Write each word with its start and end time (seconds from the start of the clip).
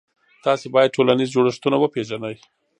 تاسې 0.45 0.65
باید 0.75 0.93
ټولنیز 0.95 1.29
جوړښتونه 1.35 1.75
وپېژنئ. 1.79 2.35